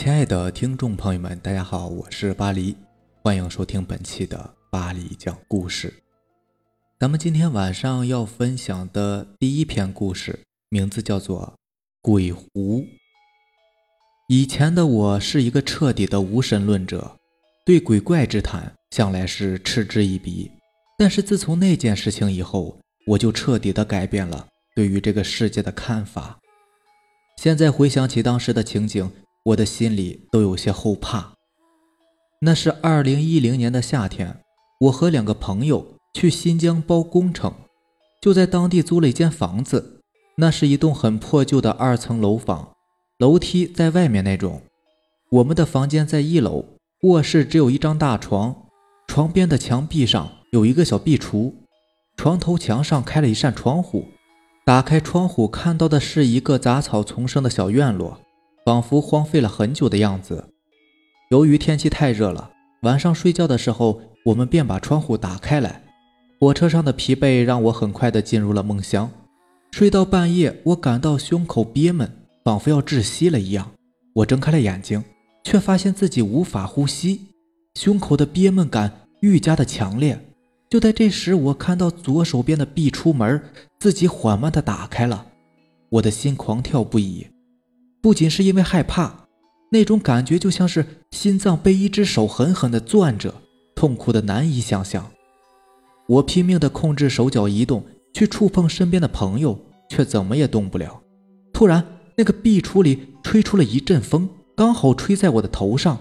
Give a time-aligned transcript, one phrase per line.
[0.00, 2.74] 亲爱的听众朋友们，大家好，我是巴黎，
[3.22, 5.92] 欢迎收听本期的巴黎讲故事。
[6.98, 10.40] 咱们今天晚上要分享的第一篇故事，
[10.70, 11.52] 名字叫做
[12.00, 12.80] 《鬼狐》。
[14.30, 17.18] 以前的我是一个彻底的无神论者，
[17.66, 20.50] 对鬼怪之谈向来是嗤之以鼻。
[20.96, 22.74] 但是自从那件事情以后，
[23.06, 26.38] 我就彻底的改变了对于这个世界的看法。
[27.36, 29.10] 现在回想起当时的情景，
[29.44, 31.34] 我的心里都有些后怕。
[32.42, 34.40] 那是二零一零年的夏天，
[34.80, 37.52] 我和两个朋友去新疆包工程，
[38.20, 40.00] 就在当地租了一间房子。
[40.36, 42.70] 那是一栋很破旧的二层楼房，
[43.18, 44.62] 楼梯在外面那种。
[45.30, 46.64] 我们的房间在一楼，
[47.02, 48.66] 卧室只有一张大床，
[49.06, 51.52] 床边的墙壁上有一个小壁橱，
[52.16, 54.06] 床头墙上开了一扇窗户。
[54.64, 58.20] 打开窗户，看到的是一个杂草丛生的小院落，
[58.70, 60.50] 仿佛荒废了很久的样子。
[61.32, 65.82] 由于天气太热了，晚上睡觉的时候，我们便把窗户打开来。
[66.38, 69.10] 火车上的疲惫让我很快的进入了梦乡。
[69.72, 72.08] 睡到半夜，我感到胸口憋闷，
[72.44, 73.72] 仿佛要窒息了一样。
[74.14, 75.02] 我睁开了眼睛，
[75.42, 77.26] 却发现自己无法呼吸，
[77.74, 80.16] 胸口的憋闷感愈加的强烈。
[80.68, 83.42] 就在这时，我看到左手边的壁橱门
[83.80, 85.26] 自己缓慢的打开了，
[85.88, 87.26] 我的心狂跳不已，
[88.02, 89.26] 不仅是因为害怕，
[89.70, 93.34] 那种感觉就像是心脏被一只手狠狠地攥着，
[93.74, 95.10] 痛苦的难以想象。
[96.06, 97.84] 我拼命地控制手脚移动，
[98.14, 101.00] 去触碰身边的朋友，却怎么也动不了。
[101.52, 101.84] 突然，
[102.16, 105.98] 那个壁橱里吹出了一阵风，刚好吹在我的头上，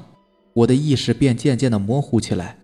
[0.53, 2.57] 我的意识便渐渐地模糊起来。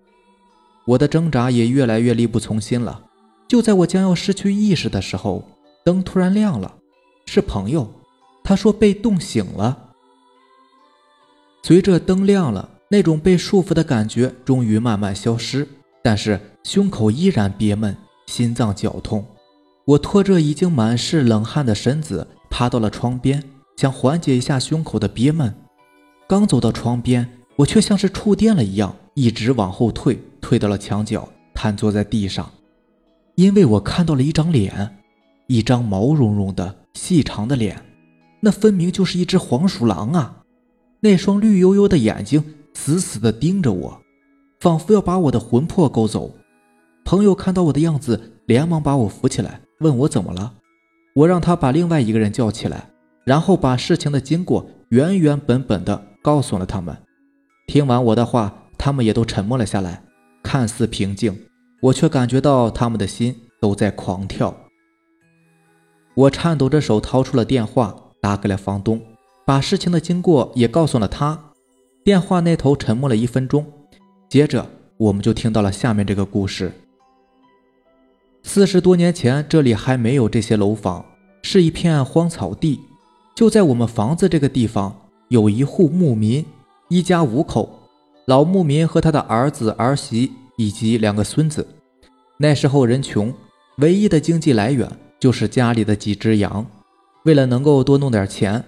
[0.87, 3.03] 我的挣扎也越来越力不从心了。
[3.47, 5.43] 就在我将要失去意识的时候，
[5.83, 6.75] 灯突然亮了，
[7.25, 7.91] 是朋友。
[8.45, 9.75] 他说被冻醒了。
[11.63, 15.67] 随着灯亮了，那种被束缚的感觉终于慢慢消失，
[16.03, 17.97] 但是胸口依然憋闷，
[18.27, 19.25] 心脏绞痛。
[19.85, 23.43] 我拖着已经满是冷汗的身子，趴到了窗边，
[23.77, 25.51] 想缓解一下胸口的憋闷。
[26.27, 30.19] 刚走到窗边，我却像是触电了一样，一直往后退。
[30.39, 32.51] 退到了墙角，瘫坐在地上，
[33.33, 34.97] 因为我看到了一张脸，
[35.47, 37.83] 一张毛茸茸的细长的脸，
[38.45, 40.43] 那分明就是一只黄鼠狼啊！
[40.99, 44.01] 那双绿油油的眼睛死死地盯着我，
[44.59, 46.31] 仿佛要把我的魂魄勾走。
[47.03, 50.53] 朋友看到我的样子，连忙把我扶起来，问我怎么了。
[51.15, 52.91] 我让他把另外一个人叫起来，
[53.23, 56.95] 然后把事情的经过原原本本的告诉了他们。
[57.65, 60.03] 听完我的话，他们也都沉默了下来。
[60.43, 61.35] 看似平静，
[61.81, 64.55] 我却感觉到他们的心都在狂跳。
[66.13, 67.95] 我颤抖着手掏出了电话，
[68.25, 68.99] 打给了房东，
[69.45, 71.39] 把事情的经过也告诉了他。
[72.03, 73.63] 电话那头沉默了一分钟，
[74.27, 76.71] 接着我们就听到了下面这个故事：
[78.41, 81.05] 四十多年前，这里还没有这些楼房，
[81.43, 82.79] 是一片荒草地。
[83.35, 84.95] 就在我们房子这个地方，
[85.27, 86.43] 有一户牧民，
[86.89, 87.79] 一家五口。
[88.25, 91.67] 老牧民和他的儿子儿媳以及两个孙子。
[92.39, 93.31] 那时候人穷，
[93.77, 96.65] 唯一的经济来源就是家里的几只羊。
[97.25, 98.63] 为了能够多弄点钱，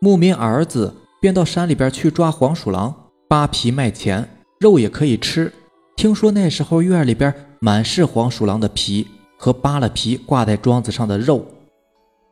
[0.00, 2.94] 牧民儿子便到山里边去抓黄鼠狼，
[3.28, 5.52] 扒皮卖钱，肉也可以吃。
[5.94, 9.06] 听说那时候院里边满是黄鼠狼的皮
[9.38, 11.46] 和扒了皮挂在桩子上的肉。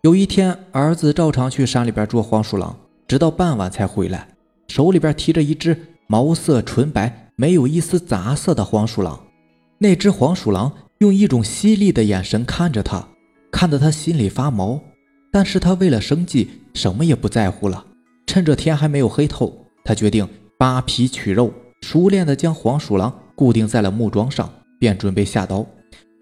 [0.03, 2.75] 有一天，儿子照常去山里边捉黄鼠狼，
[3.07, 4.29] 直到傍晚才回来，
[4.69, 5.77] 手里边提着一只。
[6.07, 9.21] 毛色纯白、没有一丝杂色的黄鼠狼，
[9.79, 13.07] 那只黄鼠狼用一种犀利的眼神看着他，
[13.53, 14.81] 看得他心里发毛。
[15.31, 17.85] 但是他为了生计，什么也不在乎了。
[18.27, 21.53] 趁着天还没有黑透，他决定扒皮取肉，
[21.83, 25.67] 熟练地将黄鼠狼固定在了木桩上，便准备下刀，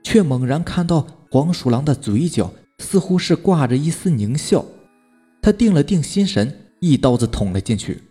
[0.02, 4.64] 却猛然看到黄鼠狼的嘴角似乎是挂着一丝狞笑。
[5.42, 8.02] 他定了定心神，一刀子捅了进去。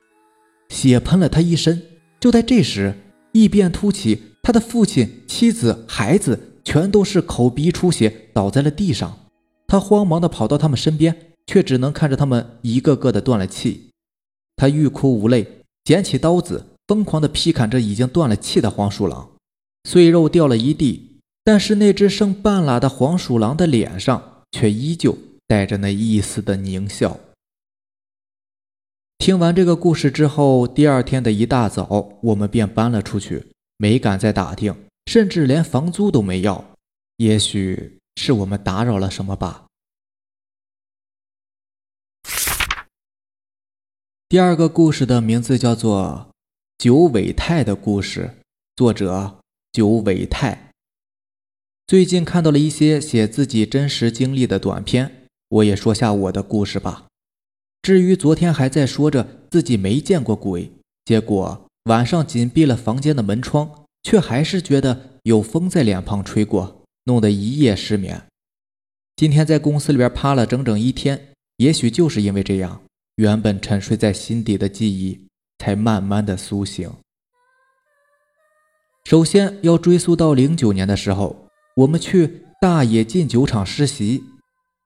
[0.69, 1.81] 血喷了他一身。
[2.19, 2.95] 就在这时，
[3.31, 9.15] 异变突起，他的父亲、妻子、孩子全都是口鼻出血，倒在了地上。
[9.67, 13.89] 他慌忙地跑到他们身边，却只能看着他们一个个的断了气。
[14.55, 15.45] 他欲哭无泪，
[15.83, 19.29] 捡起刀子，疯狂地劈砍着已经断了气的黄鼠狼，
[19.83, 21.19] 碎肉掉了一地。
[21.43, 25.17] 但是那只剩半拉的黄鼠狼的脸上，却依旧
[25.47, 27.19] 带着那一丝的狞笑。
[29.17, 33.47] 听完这个故事之后，第二天的一大早，我们便搬了出去，
[33.77, 34.75] 没敢再打听，
[35.05, 36.65] 甚至连房租都没要。
[37.17, 39.67] 也许是我们打扰了什么吧。
[44.27, 46.31] 第二个故事的名字叫做
[46.79, 48.33] 《九尾泰的故事》，
[48.75, 49.39] 作者
[49.71, 50.71] 九尾泰。
[51.85, 57.05] 最近看到了一些写自己真实经历的短片，我也说下我的故事吧。
[57.83, 60.71] 至于昨天还在说着自己没见过鬼，
[61.05, 66.76] 结果晚上紧闭了房间的门窗，却还是觉得有风在脸庞吹过，
[67.07, 68.21] 弄得一夜失眠。
[69.15, 72.81] 今天在公司里边趴了整整一天，也许就是因为这样。
[73.15, 75.19] 原本沉睡在心底的记忆，
[75.57, 76.91] 才慢慢的苏醒。
[79.05, 84.23] 首先要追溯到零九年的时候，我们去大野禁酒厂实习。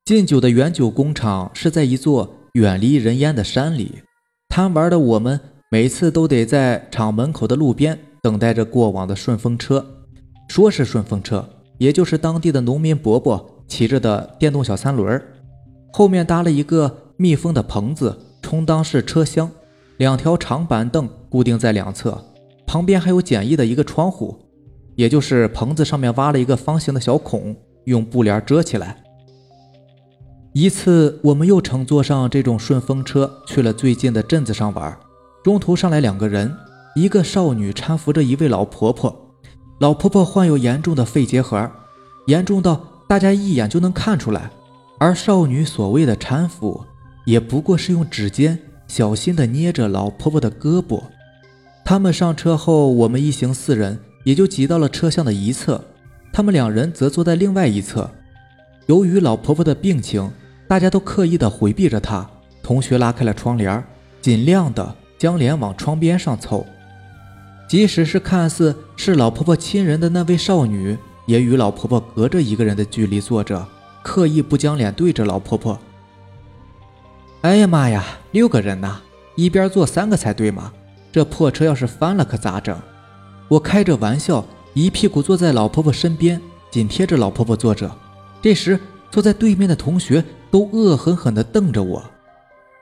[0.06, 4.04] 禁酒的原酒工厂是在一座远离人烟的山里。
[4.48, 5.40] 贪玩的我们
[5.72, 10.06] 每次都得在厂门口的路边等待着过往的顺风车。
[10.48, 15.20] 说是顺风车，也就是当地的农民伯伯骑着的电动小三轮，
[15.92, 16.98] 后面搭了一个。
[17.18, 19.52] 密封的棚子充当是车厢，
[19.98, 22.20] 两条长板凳固定在两侧，
[22.66, 24.40] 旁边还有简易的一个窗户，
[24.96, 29.04] 也就是棚子上面挖了一个方形的小孔，用布帘遮起来。
[30.54, 34.98] 一次，我们又乘坐上这种顺风车去了最近的镇子上玩，
[35.44, 36.52] 中途上来两个人，
[36.96, 39.21] 一个少女搀扶着一位老婆婆，
[39.82, 41.72] 老婆婆患有严重的肺结核，
[42.28, 44.52] 严重到大家一眼就能看出来，
[45.00, 46.86] 而少女所谓的搀扶。
[47.26, 51.02] 也不过是用指尖小心地捏着老婆婆的胳膊。
[51.84, 55.84] 他们上车后，我们一行四人也就挤到了车厢的一侧，
[56.32, 58.08] 他们两人则坐在另外一侧。
[58.86, 60.32] 由于老婆婆的病情，
[60.68, 62.30] 大家都刻意地回避着她。
[62.62, 63.84] 同学拉开了窗帘，
[64.22, 66.64] 尽量的将脸往窗边上凑。
[67.72, 73.66] 即使是看似是老婆婆亲人的那位少女，也与老婆婆隔着一个人的距离坐着，
[74.04, 75.80] 刻意不将脸对着老婆婆。
[77.44, 79.00] 哎呀妈呀，六个人呐，
[79.36, 80.74] 一边坐三个才对嘛！
[81.14, 82.78] 这破车要是翻了可咋整？
[83.48, 87.90] 我开着玩笑，一屁股坐在老婆婆身边，紧贴着老婆婆坐着。
[88.42, 88.78] 这时，
[89.10, 90.22] 坐在对面的同学
[90.52, 92.04] 都恶狠狠地瞪着我。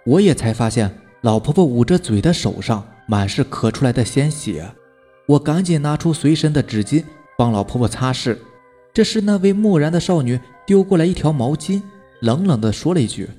[0.08, 4.68] 我也才发现，老婆婆捂着嘴的手上满是咳出来的鲜血。
[5.30, 7.04] 我赶紧拿出随身的纸巾
[7.38, 8.36] 帮老婆婆擦拭。
[8.92, 11.80] 这时，那位木然的少女丢过来一条毛巾，
[12.22, 13.30] 冷冷地说了一句。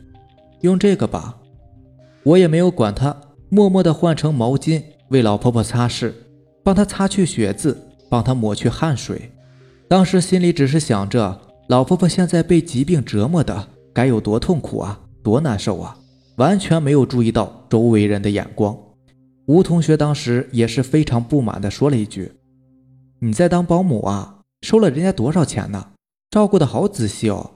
[0.60, 1.38] 用这个吧，
[2.22, 3.16] 我也没有管她，
[3.48, 6.12] 默默地换成毛巾为老婆婆擦拭，
[6.62, 7.76] 帮她擦去血渍，
[8.08, 9.32] 帮她抹去汗水。
[9.88, 15.98] 当时心里只是想着，老婆婆现在被疾病折磨的该有多痛苦啊，多难受啊，
[16.36, 18.78] 完全没有注意到周围人的眼光。
[19.46, 22.32] 吴同学当时也是非常不满地说了一句
[23.20, 24.42] ：“你在当保姆啊？
[24.62, 25.92] 收了人家多少钱呢？
[26.30, 27.52] 照顾的好仔细哦。”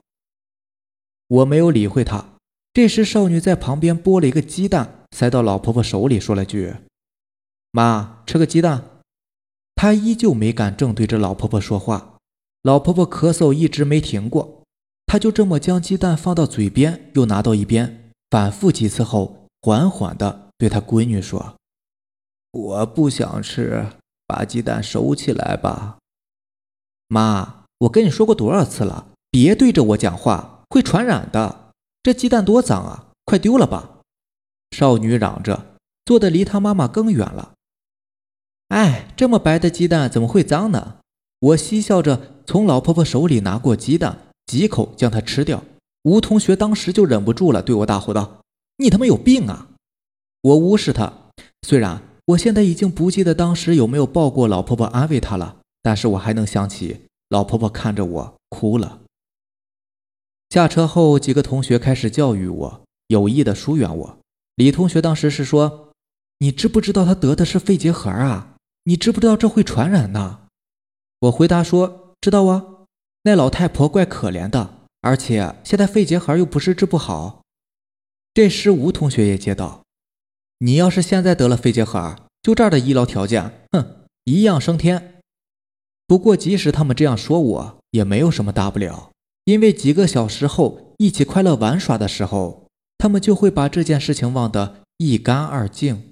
[1.29, 2.25] 我没有理会他。
[2.73, 6.75] 这时，少女在旁边剥了一个鸡蛋，塞到老婆婆手里，说了句
[7.71, 8.83] ：“妈，吃个鸡蛋。”
[9.77, 12.17] 她依旧没敢正对着老婆婆说话。
[12.63, 14.63] 老婆婆咳嗽一直没停过，
[15.07, 21.55] 她就这么将鸡蛋放到嘴边，又拿到一边，反复几次后，缓缓地对她闺女说
[22.55, 23.87] ：“我不想吃，
[24.27, 25.99] 把鸡蛋收起来吧。”
[27.09, 31.73] 妈，我跟你说过多少次了，别对着我讲话，会传染的。
[32.03, 33.11] 这鸡蛋多脏啊！
[33.25, 34.01] 快丢了吧！
[34.71, 37.55] 少女嚷着，坐的离她妈妈更远了。
[38.69, 40.99] 哎，这么白的鸡蛋怎么会脏呢？
[41.41, 45.65] 我嬉笑着从老婆婆手里拿过鸡蛋，几口将它吃掉。
[46.03, 48.43] 吴同学当时就忍不住了，对我大吼道
[48.77, 49.69] ：“你他妈有病啊！”
[50.43, 51.11] 我无视他。
[51.67, 59.01] 虽然我现在已经不记得当时有没有抱过老婆婆安慰她了，但是我还能想起老婆婆看着我哭了。
[60.49, 64.19] 下车后，几个同学开始教育我，有意的疏远我。
[64.55, 65.91] 李同学当时是说
[66.39, 68.57] ：“你知不知道他得的是肺结核啊？
[68.85, 70.43] 你知不知道这会传染呢？”
[71.21, 72.65] 我回答说：“知道啊，
[73.25, 77.43] 那老太婆怪可怜的，而且现在肺结核又不是治不好。”
[78.33, 79.83] 这时吴同学也接到
[80.65, 83.85] ：“你要是现在得了肺结核，就这儿的医疗条件，哼，
[84.25, 85.21] 一样升天。
[86.07, 89.11] 不过即使他们这样说我，也没有什么大不了。”
[89.45, 92.67] 因为几个小时后一起快乐玩耍的时候，
[92.97, 96.03] 他们就会把这件事情忘得一干二净。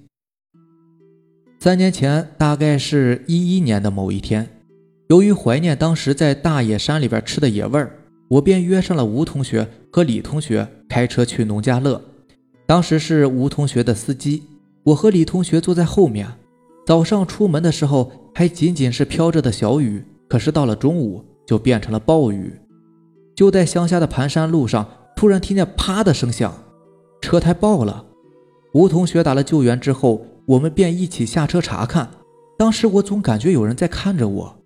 [1.59, 4.61] 三年前，大概是一一年的某一天，
[5.09, 12.02] 由于怀念当时在大野山里边吃的野味儿，我便约上了吴同学和李同学开车去农家乐。
[12.66, 14.45] 当时是吴同学的司机，
[14.85, 16.26] 我和李同学坐在后面。
[16.85, 22.52] 早上出门的时候还仅仅是飘着的小雨，可是到了中午就变成了暴雨。
[23.35, 26.52] 就在乡下的盘山路上，突然听见“啪”的声响，
[27.21, 28.04] 车胎爆了。
[28.75, 32.11] 吴同学打了救援之后，我们便一起下车查看。
[32.59, 34.57] 当时我总感觉有人在看着我。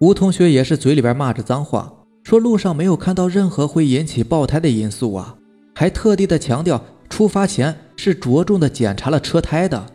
[0.00, 1.92] 吴同学也是嘴里边骂着脏话，
[2.22, 5.36] 说路上没有看到任何会引起爆胎的因素啊，
[5.74, 9.86] 还特地的强调出发前是着重的检查了车胎的。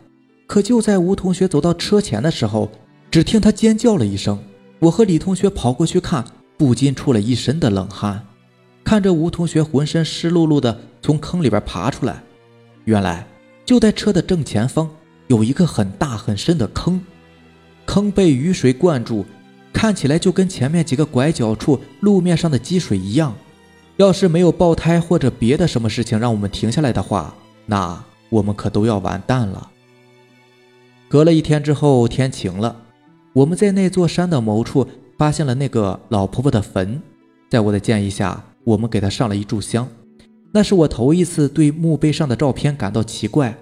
[0.46, 2.70] 可就在吴同学走到车前的时候，
[3.10, 4.38] 只听他尖叫了一声，
[4.80, 6.24] 我和李同学跑过去看，
[6.56, 8.26] 不禁出了一身的冷汗。
[8.82, 12.22] 看着吴同学浑身湿漉漉的从坑里边爬出来，
[12.84, 13.26] 原来
[13.64, 14.90] 就在车的正前方
[15.28, 17.00] 有一个很大很深的坑，
[17.86, 19.24] 坑被雨水灌注。
[19.72, 23.34] 看起来就跟前面几个拐角处路面上的积水一样。
[24.00, 27.34] 要是没有爆胎或者别的什么事情让我们停下来的话，
[27.66, 29.70] 那我们可都要完蛋了。
[31.06, 32.74] 隔了一天之后，天晴了，
[33.34, 34.88] 我们在那座山的某处
[35.18, 36.98] 发现了那个老婆婆的坟。
[37.50, 39.86] 在我的建议下，我们给她上了一炷香。
[40.50, 43.54] 那是我头一次对墓碑上的照片感到奇怪，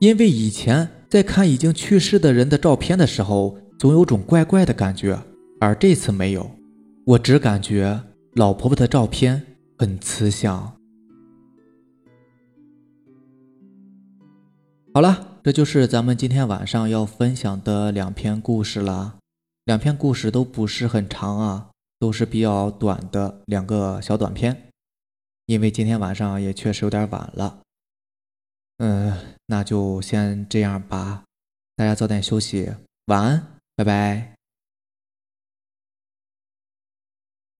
[0.00, 5.18] 因为以前在看已经去世的人的照片的时候，总有种怪怪的感觉。
[5.58, 6.50] 而这次没有，
[7.06, 7.98] 我只感觉
[8.34, 9.42] 老婆婆的照片
[9.78, 10.74] 很慈祥。
[14.92, 19.18] 好了，这就是咱们今天晚上要分享的两篇故事了。
[19.64, 21.70] 两篇故事都不是很长啊，
[22.00, 24.70] 都是比较短的两个小短片。
[25.46, 27.60] 因为今天晚上也确实有点晚了，
[28.78, 31.24] 嗯，那就先这样吧。
[31.76, 32.72] 大家早点休息，
[33.06, 34.37] 晚安，拜拜。